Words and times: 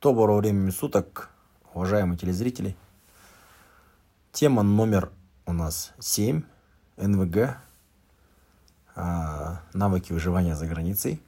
Доброго 0.00 0.38
времени 0.38 0.70
суток, 0.70 1.28
уважаемые 1.74 2.16
телезрители. 2.16 2.76
Тема 4.30 4.62
номер 4.62 5.10
у 5.44 5.52
нас 5.52 5.92
7. 5.98 6.44
НВГ. 6.96 7.58
А, 8.94 9.60
навыки 9.72 10.12
выживания 10.12 10.54
за 10.54 10.66
границей. 10.66 11.20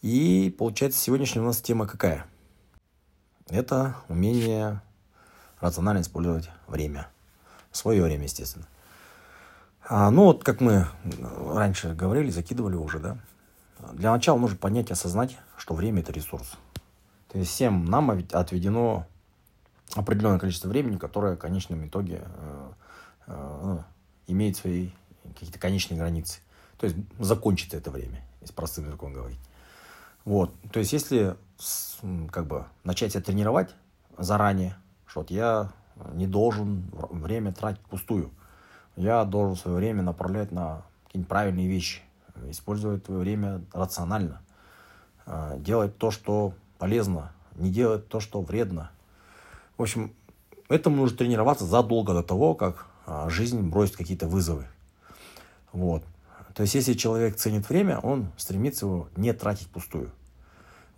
И 0.00 0.54
получается 0.56 1.00
сегодняшняя 1.00 1.42
у 1.42 1.46
нас 1.46 1.60
тема 1.60 1.88
какая? 1.88 2.24
Это 3.48 3.96
умение 4.08 4.80
рационально 5.60 6.02
использовать 6.02 6.48
время. 6.68 7.08
Свое 7.72 8.00
время, 8.00 8.22
естественно. 8.22 8.68
А, 9.88 10.12
ну 10.12 10.26
вот, 10.26 10.44
как 10.44 10.60
мы 10.60 10.86
раньше 11.52 11.94
говорили, 11.94 12.30
закидывали 12.30 12.76
уже, 12.76 13.00
да. 13.00 13.18
Для 13.92 14.12
начала 14.12 14.38
нужно 14.38 14.56
понять 14.56 14.90
и 14.90 14.92
осознать, 14.92 15.36
что 15.56 15.74
время 15.74 16.02
это 16.02 16.12
ресурс. 16.12 16.56
То 17.28 17.38
есть 17.38 17.50
всем 17.50 17.84
нам 17.84 18.10
отведено 18.10 19.06
определенное 19.94 20.38
количество 20.38 20.68
времени, 20.68 20.98
которое 20.98 21.36
в 21.36 21.38
конечном 21.38 21.86
итоге 21.86 22.22
э, 22.24 22.72
э, 23.26 23.60
ну, 23.62 23.84
имеет 24.26 24.56
свои 24.56 24.90
какие-то 25.34 25.58
конечные 25.58 25.98
границы. 25.98 26.40
То 26.78 26.86
есть 26.86 26.96
закончится 27.18 27.76
это 27.76 27.90
время, 27.90 28.22
если 28.40 28.54
простым 28.54 28.86
языком 28.86 29.12
говорить. 29.12 29.38
Вот. 30.24 30.54
То 30.72 30.80
есть 30.80 30.92
если 30.92 31.36
как 32.30 32.46
бы 32.46 32.66
начать 32.84 33.12
себя 33.12 33.22
тренировать 33.22 33.74
заранее, 34.18 34.76
что 35.06 35.20
вот 35.20 35.30
я 35.30 35.72
не 36.12 36.26
должен 36.26 36.90
время 37.10 37.52
тратить 37.52 37.80
пустую. 37.82 38.30
Я 38.96 39.24
должен 39.24 39.56
свое 39.56 39.76
время 39.76 40.02
направлять 40.02 40.52
на 40.52 40.82
какие-нибудь 41.06 41.28
правильные 41.28 41.68
вещи, 41.68 42.02
использовать 42.48 43.04
свое 43.04 43.20
время 43.20 43.62
рационально, 43.72 44.42
э, 45.26 45.56
делать 45.58 45.96
то, 45.98 46.10
что 46.10 46.54
полезно, 46.78 47.32
не 47.54 47.70
делать 47.70 48.08
то, 48.08 48.20
что 48.20 48.40
вредно. 48.40 48.90
В 49.76 49.82
общем, 49.82 50.12
этому 50.68 50.96
нужно 50.96 51.18
тренироваться 51.18 51.64
задолго 51.64 52.12
до 52.12 52.22
того, 52.22 52.54
как 52.54 52.86
а, 53.06 53.28
жизнь 53.28 53.60
бросит 53.60 53.96
какие-то 53.96 54.26
вызовы. 54.26 54.66
Вот. 55.72 56.02
То 56.54 56.62
есть, 56.62 56.74
если 56.74 56.94
человек 56.94 57.36
ценит 57.36 57.68
время, 57.68 57.98
он 57.98 58.30
стремится 58.36 58.86
его 58.86 59.08
не 59.16 59.32
тратить 59.32 59.68
пустую. 59.68 60.10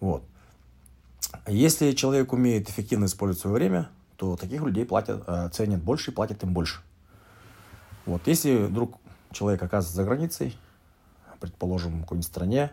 Вот. 0.00 0.22
Если 1.46 1.92
человек 1.92 2.32
умеет 2.32 2.70
эффективно 2.70 3.06
использовать 3.06 3.40
свое 3.40 3.54
время, 3.54 3.90
то 4.16 4.36
таких 4.36 4.62
людей 4.62 4.84
платят, 4.84 5.22
а, 5.26 5.48
ценят 5.48 5.82
больше 5.82 6.10
и 6.10 6.14
платят 6.14 6.42
им 6.42 6.52
больше. 6.52 6.80
Вот. 8.06 8.26
Если 8.26 8.56
вдруг 8.56 8.98
человек 9.32 9.62
оказывается 9.62 9.96
за 9.96 10.04
границей, 10.04 10.56
предположим, 11.40 11.98
в 11.98 12.00
какой-нибудь 12.02 12.26
стране, 12.26 12.72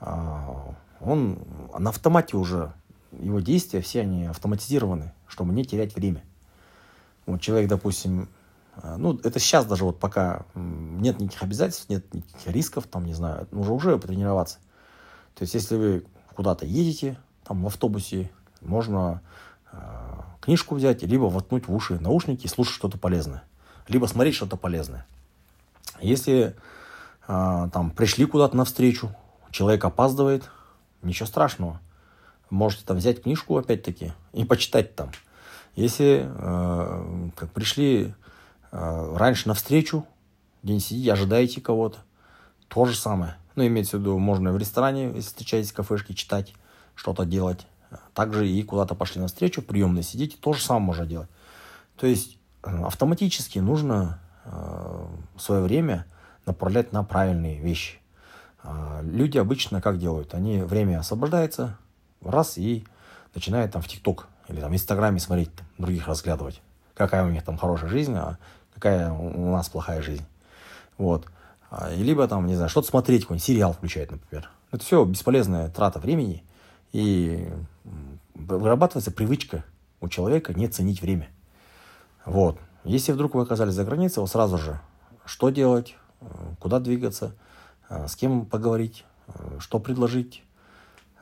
а, 0.00 0.74
он 1.00 1.38
на 1.76 1.90
автомате 1.90 2.36
уже, 2.36 2.72
его 3.12 3.40
действия 3.40 3.80
все 3.80 4.00
они 4.02 4.26
автоматизированы, 4.26 5.12
чтобы 5.26 5.52
не 5.52 5.64
терять 5.64 5.94
время. 5.94 6.22
Вот 7.26 7.40
человек, 7.40 7.68
допустим, 7.68 8.28
э, 8.76 8.96
ну, 8.96 9.18
это 9.22 9.38
сейчас 9.38 9.66
даже 9.66 9.84
вот 9.84 9.98
пока 9.98 10.44
нет 10.54 11.20
никаких 11.20 11.42
обязательств, 11.42 11.88
нет 11.88 12.12
никаких 12.12 12.46
рисков, 12.48 12.86
там, 12.86 13.04
не 13.04 13.14
знаю, 13.14 13.46
нужно 13.50 13.74
уже 13.74 13.98
потренироваться. 13.98 14.58
То 15.34 15.42
есть, 15.42 15.54
если 15.54 15.76
вы 15.76 16.04
куда-то 16.34 16.66
едете, 16.66 17.18
там, 17.44 17.62
в 17.62 17.66
автобусе, 17.66 18.30
можно 18.60 19.22
э, 19.72 19.78
книжку 20.40 20.74
взять, 20.74 21.02
либо 21.02 21.24
воткнуть 21.24 21.68
в 21.68 21.74
уши 21.74 21.98
наушники 22.00 22.46
и 22.46 22.48
слушать 22.48 22.74
что-то 22.74 22.98
полезное, 22.98 23.44
либо 23.88 24.06
смотреть 24.06 24.34
что-то 24.34 24.56
полезное. 24.56 25.06
Если 26.00 26.56
э, 27.26 27.68
там 27.72 27.90
пришли 27.90 28.24
куда-то 28.26 28.56
навстречу, 28.56 29.14
человек 29.50 29.84
опаздывает, 29.84 30.50
ничего 31.02 31.26
страшного. 31.26 31.80
Можете 32.50 32.84
там 32.84 32.96
взять 32.96 33.22
книжку, 33.22 33.56
опять-таки, 33.58 34.12
и 34.32 34.44
почитать 34.44 34.94
там. 34.94 35.10
Если 35.76 36.26
э, 36.26 37.30
как 37.36 37.52
пришли 37.52 38.14
э, 38.72 39.16
раньше 39.16 39.48
навстречу, 39.48 40.06
день 40.62 40.80
сидите, 40.80 41.12
ожидаете 41.12 41.60
кого-то, 41.60 41.98
то 42.68 42.84
же 42.84 42.96
самое. 42.96 43.36
Ну, 43.54 43.66
имеется 43.66 43.96
в 43.96 44.00
виду, 44.00 44.18
можно 44.18 44.52
в 44.52 44.58
ресторане, 44.58 45.06
если 45.06 45.28
встречаетесь 45.28 45.72
в 45.72 45.74
кафешке, 45.74 46.14
читать, 46.14 46.54
что-то 46.94 47.24
делать. 47.24 47.66
Также 48.14 48.48
и 48.48 48.62
куда-то 48.62 48.94
пошли 48.94 49.20
навстречу, 49.20 49.62
приемные 49.62 50.02
сидите, 50.02 50.36
то 50.38 50.52
же 50.52 50.62
самое 50.62 50.86
можно 50.86 51.06
делать. 51.06 51.28
То 51.96 52.06
есть 52.06 52.38
э, 52.62 52.84
автоматически 52.84 53.58
нужно 53.58 54.20
э, 54.44 55.06
свое 55.38 55.62
время 55.62 56.06
направлять 56.46 56.92
на 56.92 57.04
правильные 57.04 57.58
вещи. 57.58 57.98
А, 58.70 59.00
люди 59.02 59.38
обычно 59.38 59.80
как 59.80 59.98
делают? 59.98 60.34
Они 60.34 60.60
время 60.60 60.98
освобождается, 60.98 61.78
раз, 62.20 62.58
и 62.58 62.84
начинают 63.34 63.72
там 63.72 63.80
в 63.80 63.88
ТикТок 63.88 64.28
или 64.48 64.60
там 64.60 64.70
в 64.70 64.74
Инстаграме 64.74 65.20
смотреть, 65.20 65.54
там, 65.54 65.66
других 65.78 66.06
разглядывать. 66.06 66.60
Какая 66.94 67.24
у 67.24 67.30
них 67.30 67.44
там 67.44 67.56
хорошая 67.56 67.88
жизнь, 67.88 68.14
а 68.14 68.36
какая 68.74 69.10
у 69.10 69.52
нас 69.52 69.70
плохая 69.70 70.02
жизнь. 70.02 70.24
Вот. 70.98 71.26
А, 71.70 71.90
и 71.90 72.02
либо 72.02 72.28
там, 72.28 72.46
не 72.46 72.56
знаю, 72.56 72.68
что-то 72.68 72.88
смотреть, 72.88 73.22
какой-нибудь 73.22 73.44
сериал 73.44 73.72
включать, 73.72 74.10
например. 74.10 74.50
Это 74.70 74.84
все 74.84 75.02
бесполезная 75.04 75.70
трата 75.70 75.98
времени. 75.98 76.44
И 76.92 77.48
вырабатывается 78.34 79.12
привычка 79.12 79.64
у 80.02 80.08
человека 80.08 80.52
не 80.52 80.68
ценить 80.68 81.00
время. 81.00 81.28
Вот. 82.26 82.58
Если 82.84 83.12
вдруг 83.12 83.34
вы 83.34 83.42
оказались 83.42 83.74
за 83.74 83.84
границей, 83.84 84.20
вот 84.20 84.30
сразу 84.30 84.58
же, 84.58 84.78
что 85.24 85.48
делать, 85.48 85.96
куда 86.58 86.80
двигаться– 86.80 87.32
Э, 87.47 87.47
с 87.88 88.16
кем 88.16 88.46
поговорить, 88.46 89.04
э, 89.28 89.58
что 89.60 89.78
предложить. 89.78 90.42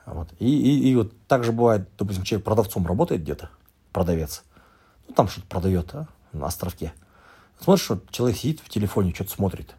Вот. 0.05 0.29
И, 0.39 0.47
и, 0.47 0.91
и 0.91 0.95
вот 0.95 1.13
так 1.27 1.43
же 1.43 1.51
бывает, 1.51 1.89
допустим, 1.97 2.23
человек 2.23 2.45
продавцом 2.45 2.85
работает 2.87 3.21
где-то, 3.21 3.49
продавец, 3.91 4.43
ну 5.07 5.13
там 5.13 5.27
что-то 5.27 5.47
продает 5.47 5.93
а, 5.93 6.07
на 6.31 6.47
островке. 6.47 6.93
Смотришь, 7.59 7.85
что 7.85 8.01
человек 8.09 8.37
сидит 8.37 8.59
в 8.61 8.69
телефоне, 8.69 9.13
что-то 9.13 9.31
смотрит. 9.31 9.75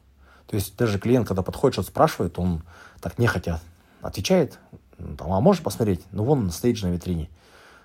То 0.47 0.57
есть 0.57 0.77
даже 0.77 0.99
клиент, 0.99 1.29
когда 1.29 1.43
подходит, 1.43 1.75
что-то 1.75 1.89
спрашивает, 1.89 2.39
он 2.39 2.63
так 3.01 3.19
нехотя 3.19 3.61
отвечает, 4.01 4.59
там, 4.97 5.33
а 5.33 5.41
можешь 5.41 5.63
посмотреть? 5.63 6.05
Ну, 6.11 6.25
вон 6.25 6.51
же 6.51 6.87
на 6.87 6.93
витрине. 6.93 7.31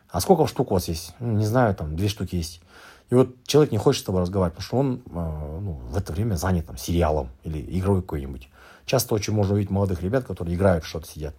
А 0.10 0.20
сколько 0.20 0.48
штук 0.48 0.72
у 0.72 0.74
вас 0.76 0.88
есть? 0.88 1.14
Ну, 1.20 1.34
не 1.34 1.46
знаю, 1.46 1.76
там 1.76 1.96
две 1.96 2.08
штуки 2.08 2.36
есть. 2.36 2.62
И 3.10 3.16
вот 3.16 3.36
человек 3.46 3.72
не 3.72 3.78
хочет 3.78 4.02
с 4.02 4.06
тобой 4.06 4.22
разговаривать, 4.22 4.56
потому 4.56 4.66
что 4.66 4.78
он 4.78 5.02
э, 5.06 5.60
ну, 5.62 5.74
в 5.90 5.98
это 5.98 6.14
время 6.14 6.36
занят 6.36 6.68
там, 6.68 6.78
сериалом 6.78 7.30
или 7.44 7.60
игрой 7.78 8.02
какой-нибудь. 8.02 8.50
Часто 8.86 9.16
очень 9.16 9.34
можно 9.34 9.54
увидеть 9.54 9.72
молодых 9.72 10.02
ребят, 10.02 10.26
которые 10.26 10.56
играют, 10.56 10.84
что-то 10.84 11.08
сидят. 11.08 11.36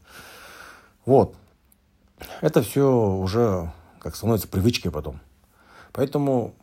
Вот. 1.04 1.34
Это 2.40 2.62
все 2.62 2.90
уже 2.90 3.72
как 3.98 4.16
становится 4.16 4.48
привычкой 4.48 4.90
потом. 4.90 5.20
Поэтому 5.92 6.54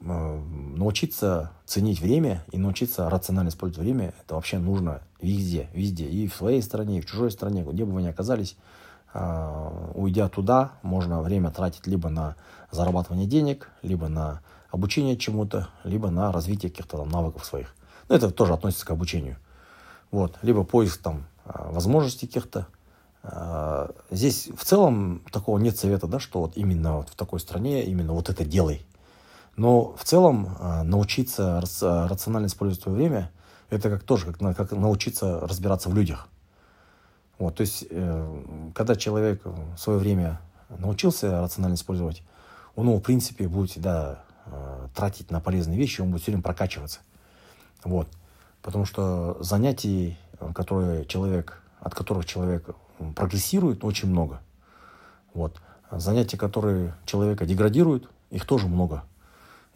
э, 0.00 0.40
научиться 0.76 1.50
ценить 1.64 2.00
время 2.00 2.44
и 2.52 2.58
научиться 2.58 3.10
рационально 3.10 3.48
использовать 3.48 3.84
время, 3.84 4.14
это 4.20 4.36
вообще 4.36 4.58
нужно 4.58 5.02
везде, 5.20 5.68
везде. 5.72 6.06
И 6.06 6.28
в 6.28 6.34
своей 6.34 6.62
стране, 6.62 6.98
и 6.98 7.00
в 7.00 7.06
чужой 7.06 7.30
стране, 7.30 7.64
где 7.64 7.84
бы 7.84 7.92
вы 7.92 8.02
ни 8.02 8.06
оказались, 8.06 8.56
э, 9.14 9.90
уйдя 9.94 10.28
туда, 10.28 10.72
можно 10.82 11.22
время 11.22 11.50
тратить 11.50 11.86
либо 11.86 12.08
на 12.08 12.36
зарабатывание 12.70 13.26
денег, 13.26 13.70
либо 13.82 14.08
на 14.08 14.42
обучение 14.70 15.16
чему-то, 15.16 15.68
либо 15.84 16.10
на 16.10 16.30
развитие 16.32 16.70
каких-то 16.70 16.98
там 16.98 17.08
навыков 17.08 17.44
своих. 17.44 17.74
Но 18.08 18.14
это 18.14 18.30
тоже 18.30 18.52
относится 18.52 18.86
к 18.86 18.90
обучению. 18.90 19.38
Вот. 20.16 20.38
Либо 20.40 20.64
поиск 20.64 21.02
там 21.02 21.26
а, 21.44 21.70
возможностей 21.70 22.26
каких-то. 22.26 22.68
А, 23.22 23.90
здесь 24.10 24.48
в 24.56 24.64
целом 24.64 25.22
такого 25.30 25.58
нет 25.58 25.76
совета, 25.76 26.06
да, 26.06 26.18
что 26.18 26.40
вот 26.40 26.56
именно 26.56 26.96
вот 26.96 27.10
в 27.10 27.14
такой 27.16 27.38
стране 27.38 27.84
именно 27.84 28.14
вот 28.14 28.30
это 28.30 28.42
делай. 28.42 28.86
Но 29.56 29.94
в 29.94 30.04
целом 30.04 30.56
а, 30.58 30.84
научиться 30.84 31.60
рационально 31.60 32.46
использовать 32.46 32.82
свое 32.82 32.96
время, 32.96 33.30
это 33.68 33.90
как 33.90 34.04
тоже 34.04 34.32
как, 34.32 34.56
как 34.56 34.72
научиться 34.72 35.40
разбираться 35.40 35.90
в 35.90 35.94
людях. 35.94 36.28
Вот, 37.38 37.56
то 37.56 37.60
есть, 37.60 37.84
э, 37.90 38.70
когда 38.74 38.96
человек 38.96 39.42
в 39.44 39.76
свое 39.76 39.98
время 39.98 40.40
научился 40.78 41.42
рационально 41.42 41.74
использовать, 41.74 42.22
он 42.74 42.86
его, 42.86 42.96
в 42.96 43.02
принципе, 43.02 43.48
будет 43.48 43.70
всегда 43.70 44.24
тратить 44.94 45.30
на 45.30 45.40
полезные 45.40 45.76
вещи, 45.76 46.00
он 46.00 46.10
будет 46.12 46.22
все 46.22 46.30
время 46.30 46.42
прокачиваться. 46.42 47.00
Вот. 47.84 48.08
Потому 48.66 48.84
что 48.84 49.36
занятий, 49.38 50.18
которые 50.52 51.04
человек, 51.04 51.62
от 51.78 51.94
которых 51.94 52.26
человек 52.26 52.68
прогрессирует, 53.14 53.84
очень 53.84 54.08
много. 54.10 54.40
Вот. 55.34 55.60
Занятия, 55.92 56.36
которые 56.36 56.96
человека 57.04 57.46
деградируют, 57.46 58.10
их 58.30 58.44
тоже 58.44 58.66
много. 58.66 59.04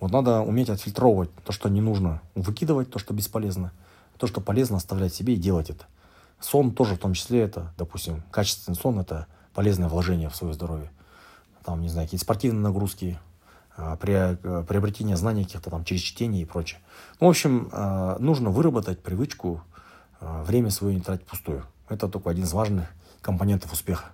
Вот 0.00 0.10
надо 0.10 0.40
уметь 0.40 0.70
отфильтровывать 0.70 1.32
то, 1.44 1.52
что 1.52 1.68
не 1.68 1.80
нужно, 1.80 2.20
выкидывать 2.34 2.90
то, 2.90 2.98
что 2.98 3.14
бесполезно, 3.14 3.70
то, 4.18 4.26
что 4.26 4.40
полезно 4.40 4.78
оставлять 4.78 5.14
себе 5.14 5.34
и 5.34 5.36
делать 5.36 5.70
это. 5.70 5.84
Сон 6.40 6.72
тоже 6.72 6.96
в 6.96 6.98
том 6.98 7.14
числе 7.14 7.42
это, 7.42 7.72
допустим, 7.78 8.24
качественный 8.32 8.74
сон– 8.74 8.98
это 9.00 9.28
полезное 9.54 9.88
вложение 9.88 10.30
в 10.30 10.34
свое 10.34 10.52
здоровье. 10.52 10.90
Там, 11.64 11.80
не 11.80 11.88
знаю, 11.88 12.08
какие-то 12.08 12.24
спортивные 12.24 12.64
нагрузки, 12.64 13.20
э, 13.20 13.29
приобретение 13.98 15.16
знаний 15.16 15.44
каких-то 15.44 15.70
там 15.70 15.84
через 15.84 16.02
чтение 16.02 16.42
и 16.42 16.44
прочее. 16.44 16.80
Ну, 17.20 17.26
в 17.26 17.30
общем, 17.30 17.68
а, 17.72 18.16
нужно 18.18 18.50
выработать 18.50 19.02
привычку 19.02 19.62
а, 20.20 20.42
время 20.42 20.70
свое 20.70 20.94
не 20.94 21.00
тратить 21.00 21.26
пустую. 21.26 21.64
Это 21.88 22.08
только 22.08 22.30
один 22.30 22.44
из 22.44 22.52
важных 22.52 22.86
компонентов 23.20 23.72
успеха. 23.72 24.10